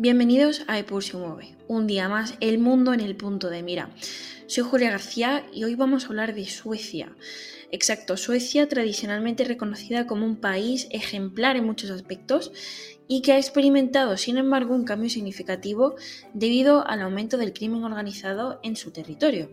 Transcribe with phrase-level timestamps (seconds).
[0.00, 3.90] Bienvenidos a Epur se mueve, un día más el mundo en el punto de mira.
[4.46, 7.16] Soy Julia García y hoy vamos a hablar de Suecia.
[7.72, 12.52] Exacto, Suecia tradicionalmente reconocida como un país ejemplar en muchos aspectos
[13.08, 15.96] y que ha experimentado, sin embargo, un cambio significativo
[16.32, 19.50] debido al aumento del crimen organizado en su territorio.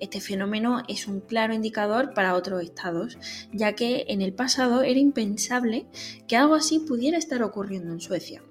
[0.00, 3.18] Este fenómeno es un claro indicador para otros estados,
[3.52, 5.84] ya que en el pasado era impensable
[6.26, 8.42] que algo así pudiera estar ocurriendo en Suecia.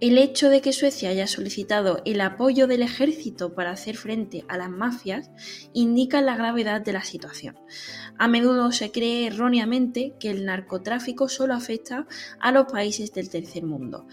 [0.00, 4.56] El hecho de que Suecia haya solicitado el apoyo del ejército para hacer frente a
[4.56, 5.30] las mafias
[5.74, 7.58] indica la gravedad de la situación.
[8.16, 12.06] A menudo se cree erróneamente que el narcotráfico solo afecta
[12.38, 14.06] a los países del tercer mundo,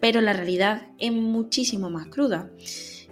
[0.00, 2.50] pero la realidad es muchísimo más cruda.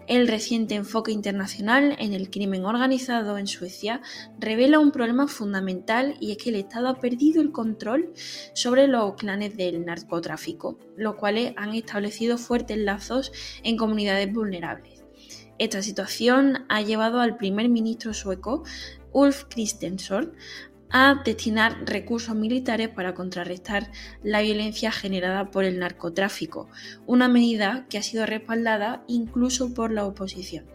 [0.09, 4.01] El reciente enfoque internacional en el crimen organizado en Suecia
[4.39, 8.13] revela un problema fundamental y es que el Estado ha perdido el control
[8.53, 15.05] sobre los clanes del narcotráfico, los cuales han establecido fuertes lazos en comunidades vulnerables.
[15.59, 18.65] Esta situación ha llevado al primer ministro sueco,
[19.13, 20.33] Ulf Kristersson,
[20.93, 23.91] a destinar recursos militares para contrarrestar
[24.23, 26.69] la violencia generada por el narcotráfico,
[27.07, 30.67] una medida que ha sido respaldada incluso por la oposición.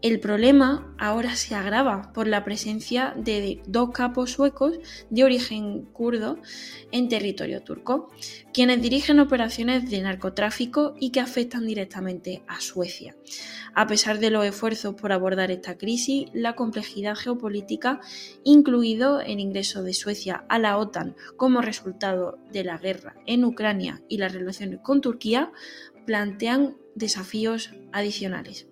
[0.00, 4.78] El problema ahora se agrava por la presencia de dos capos suecos
[5.10, 6.38] de origen kurdo
[6.92, 8.08] en territorio turco,
[8.54, 13.16] quienes dirigen operaciones de narcotráfico y que afectan directamente a Suecia.
[13.74, 18.00] A pesar de los esfuerzos por abordar esta crisis, la complejidad geopolítica,
[18.44, 24.00] incluido el ingreso de Suecia a la OTAN como resultado de la guerra en Ucrania
[24.08, 25.50] y las relaciones con Turquía,
[26.06, 28.68] plantean desafíos adicionales.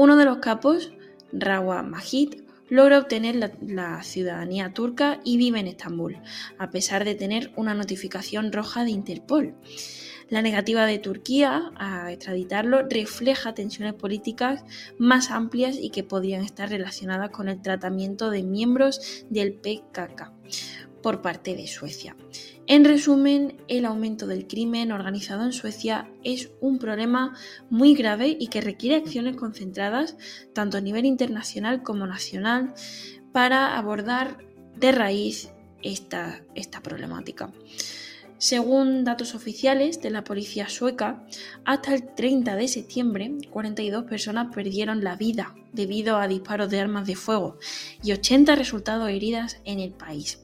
[0.00, 0.94] Uno de los capos,
[1.30, 2.36] Rawa Majid,
[2.70, 6.16] logra obtener la, ciudadanía turca y vive en Estambul,
[6.56, 9.56] a pesar de tener una notificación roja de Interpol.
[10.30, 14.64] La negativa de Turquía a extraditarlo refleja tensiones políticas
[14.96, 20.32] más amplias y que podrían estar relacionadas con el tratamiento de miembros del PKK
[21.02, 22.16] por parte de Suecia.
[22.70, 27.34] En resumen, el aumento del crimen organizado en Suecia es un problema
[27.68, 30.16] muy grave y que requiere acciones concentradas
[30.54, 32.72] tanto a nivel internacional como nacional
[33.32, 34.38] para abordar
[34.76, 35.50] de raíz
[35.82, 37.52] esta, esta problemática.
[38.38, 41.26] Según datos oficiales de la policía sueca,
[41.64, 47.08] hasta el 30 de septiembre 42 personas perdieron la vida debido a disparos de armas
[47.08, 47.58] de fuego
[48.00, 50.38] y 80 resultados heridas en el país.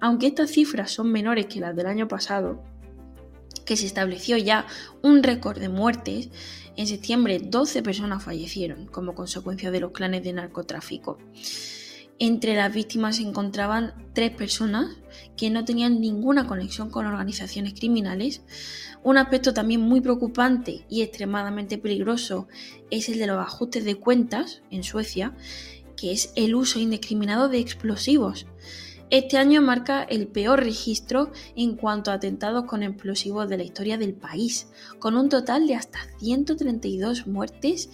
[0.00, 2.62] Aunque estas cifras son menores que las del año pasado,
[3.64, 4.66] que se estableció ya
[5.02, 6.30] un récord de muertes,
[6.76, 11.18] en septiembre 12 personas fallecieron como consecuencia de los clanes de narcotráfico.
[12.20, 14.96] Entre las víctimas se encontraban tres personas
[15.36, 18.42] que no tenían ninguna conexión con organizaciones criminales.
[19.04, 22.48] Un aspecto también muy preocupante y extremadamente peligroso
[22.90, 25.36] es el de los ajustes de cuentas en Suecia,
[25.96, 28.46] que es el uso indiscriminado de explosivos.
[29.10, 33.96] Este año marca el peor registro en cuanto a atentados con explosivos de la historia
[33.96, 37.88] del país, con un total de hasta 132 muertes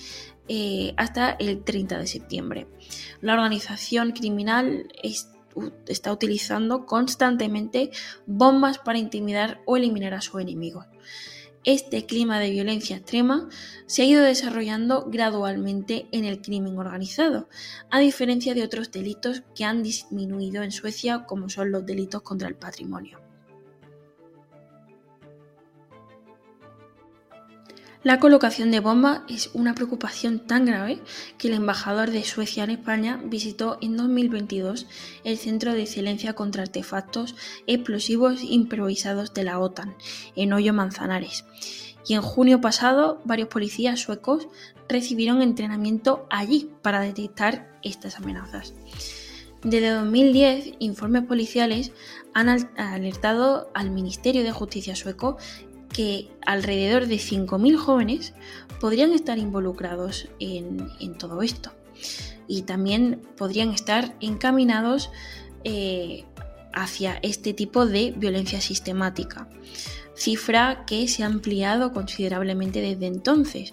[0.49, 2.67] eh, hasta el 30 de septiembre.
[3.21, 4.89] La organización criminal
[5.87, 7.91] está utilizando constantemente
[8.27, 10.87] bombas para intimidar o eliminar a sus enemigos
[11.65, 13.49] este clima de violencia extrema
[13.87, 17.49] se ha ido desarrollando gradualmente en el crimen organizado,
[17.91, 22.49] a diferencia de otros delitos que han disminuido en Suecia como son los delitos contra
[22.49, 23.24] el patrimonio.
[28.05, 31.01] La colocación de bombas es una preocupación tan grave
[31.39, 34.87] que el embajador de Suecia en España visitó en 2022
[35.25, 37.35] el Centro de Excelencia contra Artefactos
[37.67, 39.95] Explosivos Improvisados de la OTAN,
[40.37, 41.47] en Hoyo Manzanares.
[42.07, 44.49] Y en junio pasado, varios policías suecos
[44.87, 48.75] recibieron entrenamiento allí para detectar estas amenazas.
[49.63, 51.91] Desde 2010, informes policiales
[52.35, 55.39] han alertado al Ministerio de Justicia sueco
[55.95, 58.35] que alrededor de 5.000 jóvenes
[58.81, 61.73] podrían estar involucrados en, todo esto
[62.47, 65.11] y también podrían estar encaminados
[65.63, 66.25] eh,
[66.75, 69.49] hacia este tipo de violencia sistemática,
[70.15, 73.73] cifra que se ha ampliado considerablemente desde entonces.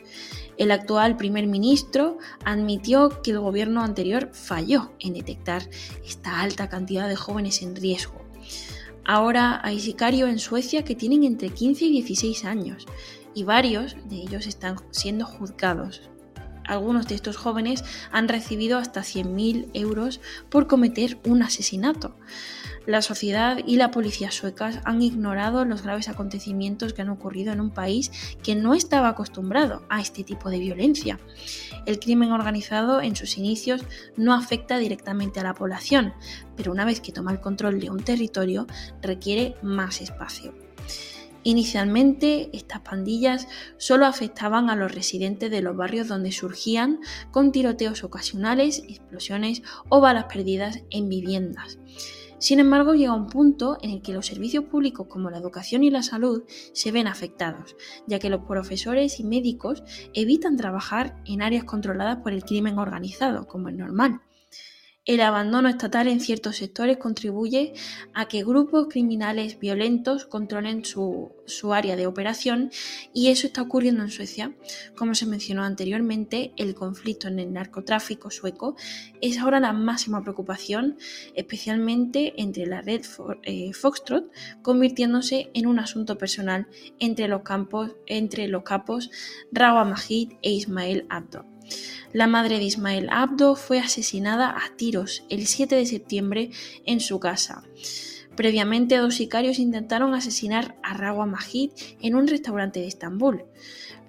[0.57, 5.67] El actual primer ministro admitió que el gobierno anterior falló en detectar
[6.05, 8.21] esta alta cantidad de jóvenes en riesgo
[9.05, 12.85] Ahora hay sicarios en Suecia que tienen entre 15 y 16 años
[13.33, 16.09] y varios de ellos están siendo juzgados.
[16.71, 17.83] Algunos de estos jóvenes
[18.13, 22.15] han recibido hasta 100.000 euros por cometer un asesinato.
[22.85, 27.59] La sociedad y la policía suecas han ignorado los graves acontecimientos que han ocurrido en
[27.59, 28.09] un país
[28.41, 31.19] que no estaba acostumbrado a este tipo de violencia.
[31.85, 33.83] El crimen organizado en sus inicios
[34.15, 36.13] no afecta directamente a la población,
[36.55, 38.65] pero una vez que toma el control de un territorio
[39.01, 40.70] requiere más espacio.
[41.43, 43.47] Inicialmente, estas pandillas
[43.77, 46.99] solo afectaban a los residentes de los barrios donde surgían
[47.31, 51.79] con tiroteos ocasionales, explosiones o balas perdidas en viviendas.
[52.37, 55.91] Sin embargo, llega un punto en el que los servicios públicos como la educación y
[55.91, 56.43] la salud
[56.73, 57.75] se ven afectados,
[58.07, 59.83] ya que los profesores y médicos
[60.15, 64.21] evitan trabajar en áreas controladas por el crimen organizado, como es normal.
[65.03, 67.73] El abandono estatal en ciertos sectores contribuye
[68.13, 71.31] a que grupos criminales violentos controlen su,
[71.73, 72.69] área de operación
[73.11, 74.53] y eso está ocurriendo en Suecia.
[74.95, 78.75] Como se mencionó anteriormente, el conflicto en el narcotráfico sueco
[79.21, 80.99] es ahora la máxima preocupación,
[81.33, 83.01] especialmente entre la red
[83.41, 84.31] eh, Foxtrot,
[84.61, 86.67] convirtiéndose en un asunto personal
[86.99, 89.09] entre los, campos, entre los capos
[89.51, 91.50] Rawa Majid e Ismael Abdo.
[92.13, 96.49] La madre de Ismael Abdo fue asesinada a tiros el 7 de septiembre
[96.85, 97.63] en su casa.
[98.35, 101.71] Previamente, dos sicarios intentaron asesinar a Rawa Majid
[102.01, 103.45] en un restaurante de Estambul.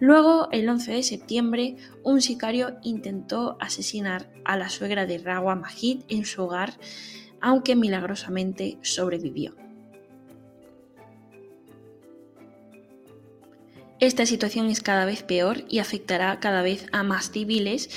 [0.00, 6.02] Luego, el 11 de septiembre, un sicario intentó asesinar a la suegra de Rawa Majid
[6.08, 6.78] en su hogar,
[7.40, 9.54] aunque milagrosamente sobrevivió.
[14.02, 17.88] Esta situación es cada vez peor y afectará cada vez a más civiles,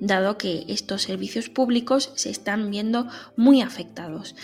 [0.00, 4.34] dado que estos servicios públicos se están viendo muy afectados.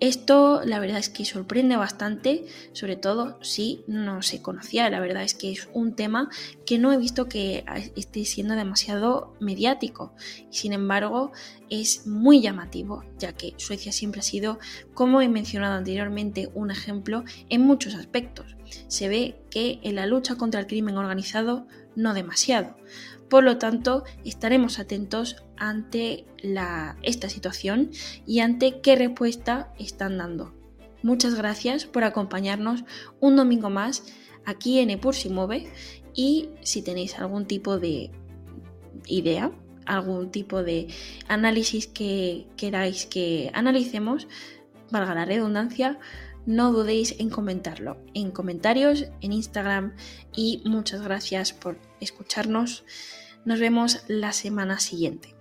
[0.00, 4.88] Esto la verdad es que sorprende bastante, sobre todo si no se conocía.
[4.90, 6.30] La verdad es que es un tema
[6.64, 7.64] que no he visto que
[7.96, 10.14] esté siendo demasiado mediático.
[10.50, 11.32] Sin embargo,
[11.68, 14.60] es muy llamativo, ya que Suecia siempre ha sido,
[14.94, 18.56] como he mencionado anteriormente, un ejemplo en muchos aspectos.
[18.86, 21.66] Se ve que en la lucha contra el crimen organizado
[21.96, 22.76] no demasiado.
[23.28, 26.26] Por lo tanto, estaremos atentos ante
[27.02, 27.90] esta situación
[28.26, 30.54] y ante qué respuesta están dando.
[31.02, 32.84] Muchas gracias por acompañarnos
[33.20, 34.02] un domingo más
[34.44, 35.30] aquí en Epur si
[36.14, 38.10] y si tenéis algún tipo de
[39.06, 39.52] idea,
[39.86, 40.88] algún tipo de
[41.28, 44.26] análisis que queráis que analicemos,
[44.90, 45.98] valga la redundancia,
[46.46, 49.94] no dudéis en comentarlo en comentarios, en Instagram
[50.34, 52.84] y muchas gracias por escucharnos.
[53.44, 55.37] Nos vemos la semana siguiente.